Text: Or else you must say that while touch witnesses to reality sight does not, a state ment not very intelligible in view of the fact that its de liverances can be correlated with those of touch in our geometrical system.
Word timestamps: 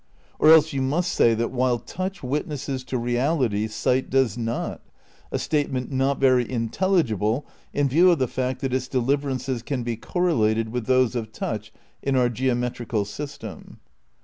Or 0.39 0.49
else 0.51 0.73
you 0.73 0.81
must 0.81 1.11
say 1.11 1.35
that 1.35 1.51
while 1.51 1.77
touch 1.77 2.23
witnesses 2.23 2.83
to 2.85 2.97
reality 2.97 3.67
sight 3.67 4.09
does 4.09 4.35
not, 4.35 4.81
a 5.31 5.37
state 5.37 5.71
ment 5.71 5.91
not 5.91 6.19
very 6.19 6.49
intelligible 6.51 7.45
in 7.71 7.87
view 7.87 8.09
of 8.09 8.17
the 8.17 8.27
fact 8.27 8.61
that 8.61 8.73
its 8.73 8.87
de 8.87 8.99
liverances 8.99 9.63
can 9.63 9.83
be 9.83 9.95
correlated 9.97 10.69
with 10.69 10.87
those 10.87 11.15
of 11.15 11.31
touch 11.31 11.71
in 12.01 12.15
our 12.15 12.29
geometrical 12.29 13.05
system. 13.05 13.77